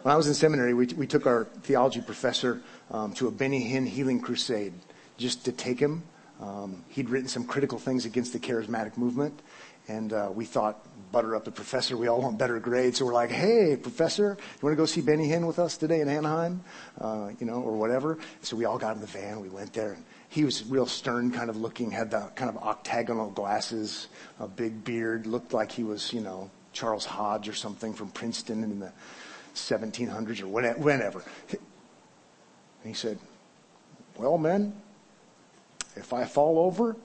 [0.00, 3.70] When I was in seminary, we, we took our theology professor um, to a Benny
[3.70, 4.72] Hinn healing crusade
[5.18, 6.02] just to take him.
[6.40, 9.38] Um, he'd written some critical things against the charismatic movement,
[9.90, 11.96] and uh, we thought, butter up the professor.
[11.96, 12.98] We all want better grades.
[12.98, 16.00] So we're like, hey, professor, you want to go see Benny Hinn with us today
[16.00, 16.62] in Anaheim?
[17.00, 18.18] Uh, you know, or whatever.
[18.42, 19.40] So we all got in the van.
[19.40, 19.92] We went there.
[19.92, 24.06] And he was real stern kind of looking, had the kind of octagonal glasses,
[24.38, 28.62] a big beard, looked like he was, you know, Charles Hodge or something from Princeton
[28.62, 28.92] in the
[29.56, 31.24] 1700s or whenever.
[31.50, 31.58] And
[32.84, 33.18] he said,
[34.16, 34.72] well, men,
[35.96, 36.96] if I fall over,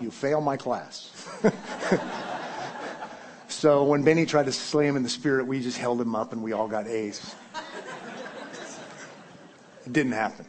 [0.00, 1.10] you fail my class.
[3.48, 6.32] so when Benny tried to slay him in the spirit, we just held him up
[6.32, 7.34] and we all got A's.
[9.86, 10.46] It didn't happen.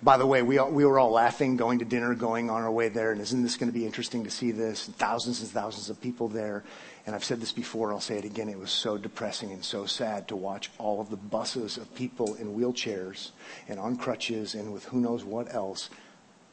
[0.00, 2.70] By the way, we, all, we were all laughing, going to dinner, going on our
[2.70, 4.86] way there, and isn't this going to be interesting to see this?
[4.86, 6.62] And thousands and thousands of people there.
[7.04, 8.48] And I've said this before, I'll say it again.
[8.48, 12.34] It was so depressing and so sad to watch all of the buses of people
[12.34, 13.30] in wheelchairs
[13.68, 15.90] and on crutches and with who knows what else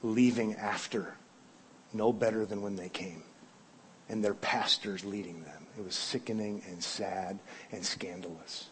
[0.01, 1.13] leaving after
[1.95, 3.23] no better than when they came.
[4.09, 5.65] And their pastors leading them.
[5.77, 7.39] It was sickening and sad
[7.71, 8.69] and scandalous.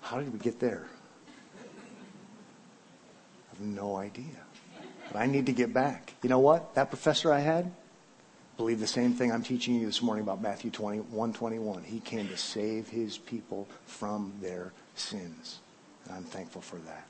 [0.00, 0.86] How did we get there?
[3.46, 4.24] I have no idea.
[5.12, 6.14] But I need to get back.
[6.22, 6.74] You know what?
[6.74, 7.70] That professor I had
[8.56, 11.82] believed the same thing I'm teaching you this morning about Matthew 21 21.
[11.82, 15.60] He came to save his people from their sins.
[16.04, 17.06] And I'm thankful for that.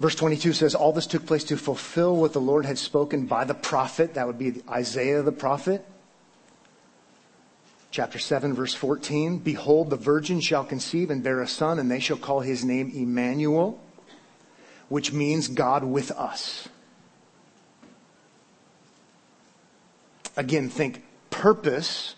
[0.00, 3.44] Verse 22 says, All this took place to fulfill what the Lord had spoken by
[3.44, 4.14] the prophet.
[4.14, 5.84] That would be Isaiah the prophet.
[7.90, 12.00] Chapter 7, verse 14 Behold, the virgin shall conceive and bear a son, and they
[12.00, 13.80] shall call his name Emmanuel,
[14.88, 16.68] which means God with us.
[20.36, 22.16] Again, think purpose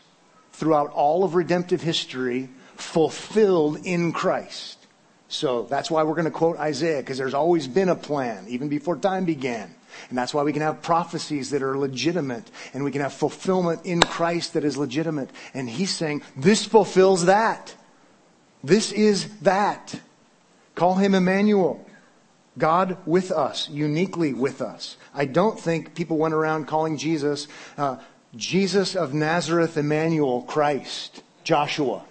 [0.52, 4.75] throughout all of redemptive history fulfilled in Christ.
[5.28, 8.68] So that's why we're going to quote Isaiah, because there's always been a plan, even
[8.68, 9.74] before time began.
[10.08, 13.84] And that's why we can have prophecies that are legitimate, and we can have fulfillment
[13.84, 15.30] in Christ that is legitimate.
[15.54, 17.74] And he's saying, this fulfills that.
[18.62, 19.98] This is that.
[20.74, 21.84] Call him Emmanuel.
[22.58, 24.96] God with us, uniquely with us.
[25.14, 27.98] I don't think people went around calling Jesus uh,
[28.34, 32.04] Jesus of Nazareth, Emmanuel, Christ, Joshua.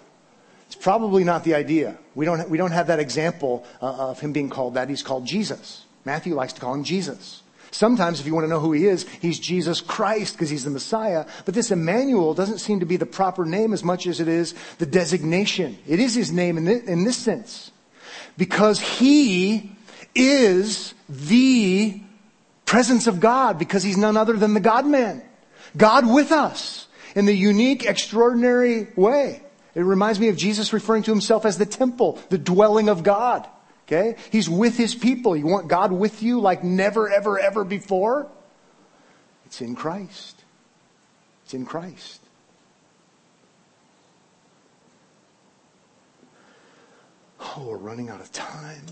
[0.80, 1.98] Probably not the idea.
[2.14, 4.88] We don't, we don't have that example uh, of him being called that.
[4.88, 5.84] He's called Jesus.
[6.04, 7.42] Matthew likes to call him Jesus.
[7.70, 10.70] Sometimes, if you want to know who he is, he's Jesus Christ because he's the
[10.70, 11.26] Messiah.
[11.44, 14.54] But this Emmanuel doesn't seem to be the proper name as much as it is
[14.78, 15.76] the designation.
[15.86, 17.72] It is his name in this, in this sense.
[18.38, 19.72] Because he
[20.14, 22.00] is the
[22.64, 25.22] presence of God because he's none other than the God man.
[25.76, 29.42] God with us in the unique, extraordinary way.
[29.76, 33.46] It reminds me of Jesus referring to himself as the temple, the dwelling of God.
[33.86, 34.16] Okay?
[34.32, 35.36] He's with his people.
[35.36, 38.26] You want God with you like never, ever, ever before?
[39.44, 40.42] It's in Christ.
[41.44, 42.22] It's in Christ.
[47.38, 48.86] Oh, we're running out of time.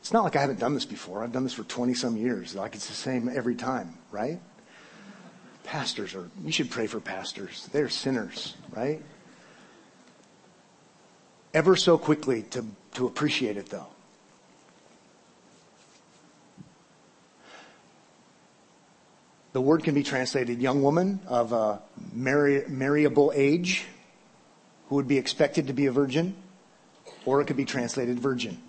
[0.00, 1.24] It's not like I haven't done this before.
[1.24, 2.54] I've done this for 20 some years.
[2.54, 4.38] Like it's the same every time, right?
[5.64, 7.68] Pastors are, you should pray for pastors.
[7.72, 9.02] They're sinners, right?
[11.56, 13.86] Ever so quickly to, to appreciate it though.
[19.54, 21.80] The word can be translated young woman of a
[22.12, 23.86] marry, marryable age
[24.90, 26.36] who would be expected to be a virgin,
[27.24, 28.62] or it could be translated virgin.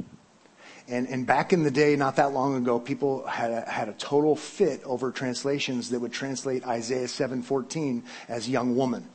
[0.87, 3.93] And, and back in the day, not that long ago, people had a, had a
[3.95, 9.09] total fit over translations that would translate Isaiah 7:14 as young woman.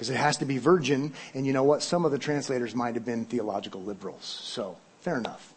[0.00, 1.82] Because it has to be virgin, and you know what?
[1.82, 4.24] Some of the translators might have been theological liberals.
[4.24, 5.52] So, fair enough.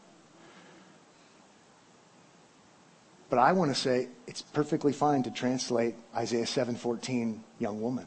[3.30, 8.06] But I want to say it's perfectly fine to translate Isaiah 7:14 young woman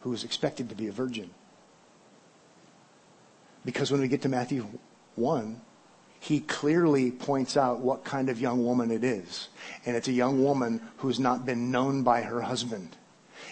[0.00, 1.30] who is expected to be a virgin.
[3.64, 4.66] Because when we get to Matthew
[5.14, 5.60] 1,
[6.18, 9.50] he clearly points out what kind of young woman it is.
[9.84, 12.96] And it's a young woman who's not been known by her husband.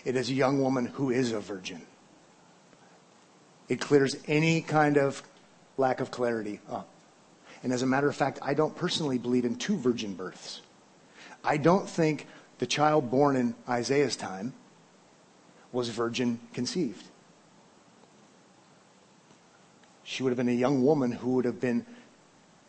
[0.04, 1.82] It is a young woman who is a virgin.
[3.68, 5.22] It clears any kind of
[5.76, 6.88] lack of clarity up.
[7.62, 10.60] And as a matter of fact, I don't personally believe in two virgin births.
[11.42, 12.26] I don't think
[12.58, 14.52] the child born in Isaiah's time
[15.72, 17.04] was virgin conceived.
[20.04, 21.86] She would have been a young woman who would have been,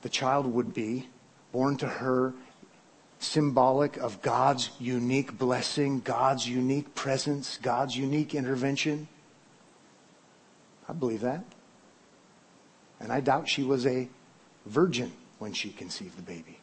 [0.01, 1.07] the child would be
[1.51, 2.33] born to her
[3.26, 9.07] symbolic of God's unique blessing, God's unique presence, God's unique intervention.
[10.88, 11.43] I believe that.
[12.99, 14.07] And I doubt she was a
[14.65, 16.59] virgin when she conceived the baby.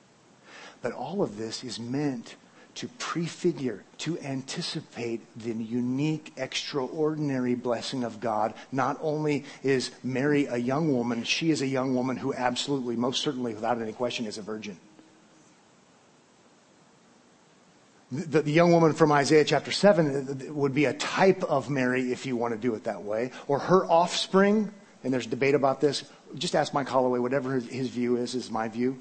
[0.81, 2.37] But all of this is meant
[2.75, 8.55] to prefigure, to anticipate the unique, extraordinary blessing of God.
[8.71, 13.23] Not only is Mary a young woman, she is a young woman who absolutely, most
[13.23, 14.79] certainly, without any question, is a virgin.
[18.13, 22.13] The, the, young woman from Isaiah chapter 7 uh, would be a type of Mary,
[22.13, 24.71] if you want to do it that way, or her offspring,
[25.03, 26.05] and there's debate about this,
[26.35, 29.01] just ask Mike Holloway, whatever his view is, is my view.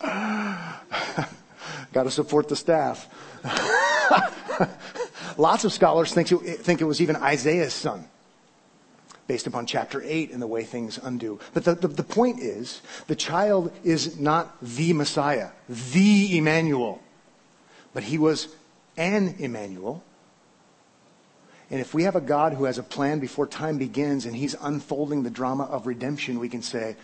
[1.92, 3.06] Got to support the staff.
[5.36, 8.08] Lots of scholars think it, think it was even Isaiah's son,
[9.30, 11.38] based upon chapter 8 and the way things undo.
[11.54, 17.00] But the, the, the point is, the child is not the Messiah, the Emmanuel,
[17.94, 18.48] but he was
[18.96, 20.02] an Emmanuel
[21.70, 24.54] and if we have a God who has a plan before time begins and he's
[24.60, 26.96] unfolding the drama of redemption, we can say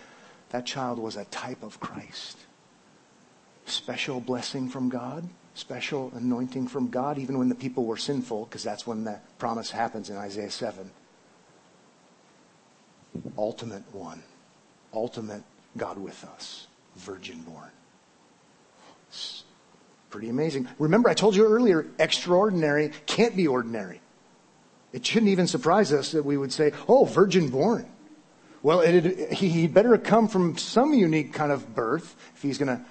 [0.50, 2.36] that child was a type of Christ.
[3.66, 8.64] Special blessing from God, special anointing from God, even when the people were sinful, because
[8.64, 10.90] that's when the promise happens in Isaiah 7.
[13.36, 14.22] Ultimate one,
[14.92, 15.42] ultimate
[15.76, 17.70] God with us, virgin born.
[19.08, 19.44] It's
[20.10, 20.68] pretty amazing.
[20.78, 24.00] Remember, I told you earlier, extraordinary can't be ordinary.
[24.92, 27.86] It shouldn't even surprise us that we would say, oh, virgin born.
[28.62, 32.84] Well, it, he better come from some unique kind of birth if he's going to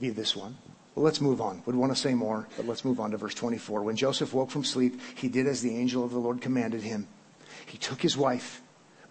[0.00, 0.56] be this one.
[0.94, 1.62] Well, let's move on.
[1.66, 3.82] Would want to say more, but let's move on to verse 24.
[3.82, 7.08] When Joseph woke from sleep, he did as the angel of the Lord commanded him.
[7.66, 8.60] He took his wife,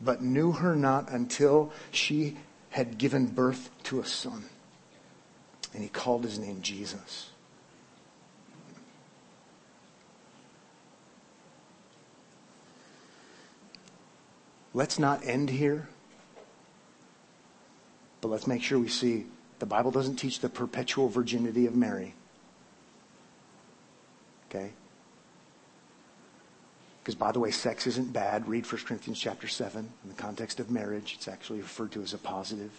[0.04, 2.38] but knew her not until she
[2.70, 4.46] had given birth to a son.
[5.74, 7.30] And he called his name Jesus.
[14.74, 15.88] Let's not end here,
[18.22, 19.28] but let's make sure we see
[19.60, 22.16] the Bible doesn't teach the perpetual virginity of Mary.
[24.50, 24.72] Okay?
[27.04, 28.48] Because by the way, sex isn't bad.
[28.48, 31.16] Read 1 Corinthians chapter 7 in the context of marriage.
[31.18, 32.72] It's actually referred to as a positive.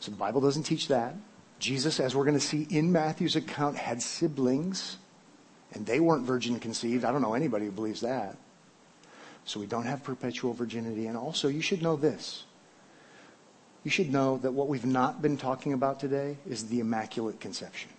[0.00, 1.14] So the Bible doesn't teach that.
[1.60, 4.96] Jesus, as we're going to see in Matthew's account, had siblings,
[5.72, 7.04] and they weren't virgin conceived.
[7.04, 8.36] I don't know anybody who believes that.
[9.44, 11.06] So we don't have perpetual virginity.
[11.06, 12.44] And also, you should know this.
[13.84, 17.90] You should know that what we've not been talking about today is the Immaculate Conception.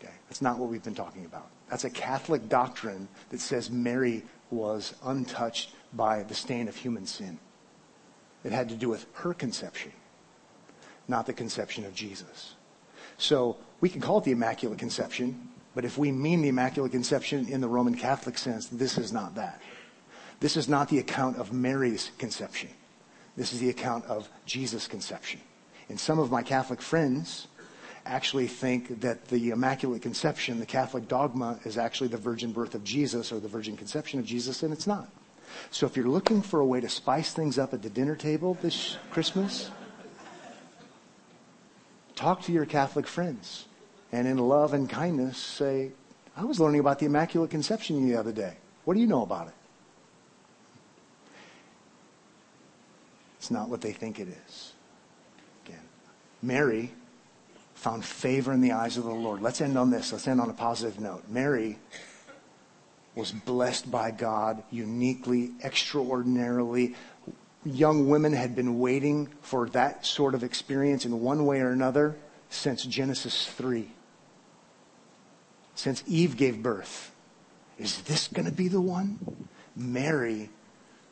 [0.00, 0.12] Okay?
[0.28, 1.50] That's not what we've been talking about.
[1.72, 7.38] That's a Catholic doctrine that says Mary was untouched by the stain of human sin.
[8.44, 9.90] It had to do with her conception,
[11.08, 12.56] not the conception of Jesus.
[13.16, 17.48] So we can call it the Immaculate Conception, but if we mean the Immaculate Conception
[17.48, 19.58] in the Roman Catholic sense, this is not that.
[20.40, 22.68] This is not the account of Mary's conception.
[23.34, 25.40] This is the account of Jesus' conception.
[25.88, 27.46] And some of my Catholic friends
[28.04, 32.84] actually think that the Immaculate Conception, the Catholic dogma, is actually the virgin birth of
[32.84, 35.08] Jesus or the virgin conception of Jesus, and it's not.
[35.70, 38.56] So if you're looking for a way to spice things up at the dinner table
[38.62, 39.70] this Christmas,
[42.14, 43.66] talk to your Catholic friends
[44.12, 45.92] and in love and kindness say,
[46.36, 48.56] I was learning about the Immaculate Conception the other day.
[48.84, 49.54] What do you know about it?
[53.38, 54.72] It's not what they think it is.
[55.66, 55.82] Again,
[56.42, 56.92] Mary
[57.82, 59.42] found favor in the eyes of the Lord.
[59.42, 60.12] Let's end on this.
[60.12, 61.24] Let's end on a positive note.
[61.28, 61.80] Mary
[63.16, 66.94] was blessed by God uniquely, extraordinarily.
[67.64, 72.14] Young women had been waiting for that sort of experience in one way or another
[72.50, 73.90] since Genesis 3.
[75.74, 77.12] Since Eve gave birth.
[77.78, 79.48] Is this going to be the one?
[79.74, 80.50] Mary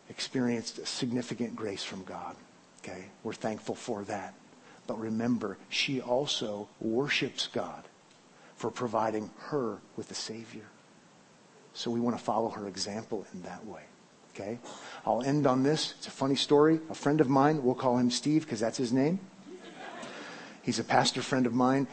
[0.08, 2.36] experienced significant grace from God.
[2.80, 3.06] Okay?
[3.24, 4.34] We're thankful for that.
[4.90, 7.84] But remember, she also worships God
[8.56, 10.64] for providing her with a Savior.
[11.74, 13.82] So we want to follow her example in that way.
[14.34, 14.58] Okay?
[15.06, 15.94] I'll end on this.
[15.98, 16.80] It's a funny story.
[16.90, 19.20] A friend of mine, we'll call him Steve because that's his name.
[20.62, 21.86] He's a pastor friend of mine.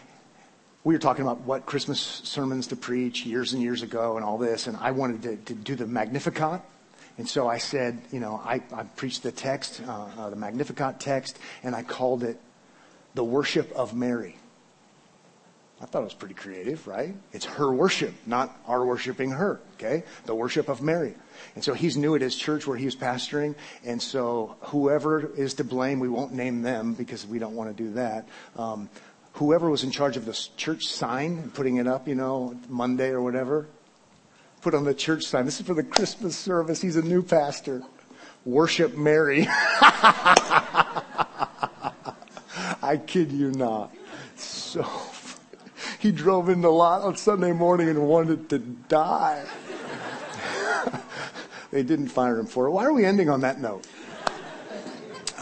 [0.83, 4.39] We were talking about what Christmas sermons to preach years and years ago and all
[4.39, 6.61] this, and I wanted to, to do the Magnificat.
[7.19, 10.99] And so I said, you know, I, I preached the text, uh, uh, the Magnificat
[10.99, 12.39] text, and I called it
[13.17, 14.35] the worship of Mary.
[15.81, 17.15] I thought it was pretty creative, right?
[17.33, 20.03] It's her worship, not our worshiping her, okay?
[20.25, 21.15] The worship of Mary.
[21.55, 25.55] And so he's new at his church where he was pastoring, and so whoever is
[25.55, 28.27] to blame, we won't name them because we don't want to do that.
[28.55, 28.87] Um,
[29.33, 33.09] whoever was in charge of the church sign and putting it up, you know, Monday
[33.09, 33.67] or whatever,
[34.61, 35.45] put on the church sign.
[35.45, 36.81] This is for the Christmas service.
[36.83, 37.81] He's a new pastor.
[38.45, 39.47] Worship Mary.
[42.87, 43.93] I kid you not.
[44.37, 44.89] So
[45.99, 49.45] he drove in the lot on Sunday morning and wanted to die.
[51.71, 52.71] they didn't fire him for it.
[52.71, 53.85] Why are we ending on that note?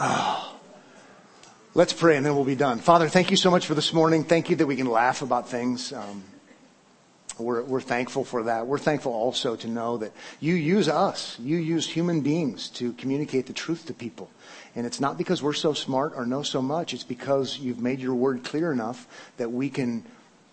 [0.00, 0.42] Oh.
[1.74, 2.78] Let's pray and then we'll be done.
[2.78, 4.24] Father, thank you so much for this morning.
[4.24, 5.92] Thank you that we can laugh about things.
[5.92, 6.24] Um,
[7.38, 8.66] we're, we're thankful for that.
[8.66, 11.38] We're thankful also to know that you use us.
[11.38, 14.30] You use human beings to communicate the truth to people.
[14.76, 16.92] And it's not because we're so smart or know so much.
[16.94, 19.08] It's because you've made your word clear enough
[19.38, 20.04] that we can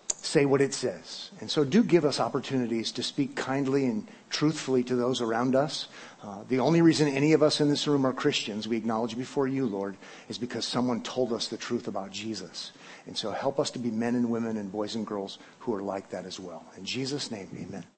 [0.08, 1.32] say what it says.
[1.42, 5.90] And so do give us opportunities to speak kindly and truthfully to those around us.
[6.24, 9.48] Uh, the only reason any of us in this room are Christians, we acknowledge before
[9.48, 9.98] you, Lord,
[10.30, 12.72] is because someone told us the truth about Jesus.
[13.06, 15.84] And so help us to be men and women and boys and girls who are
[15.84, 16.66] like that as well.
[16.78, 17.84] In Jesus' name, amen.